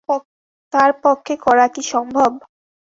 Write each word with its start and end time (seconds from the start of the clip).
তার 0.73 0.91
পক্ষে 1.03 1.33
করা 1.45 1.65
কি 1.73 1.81
সম্ভব? 1.93 2.31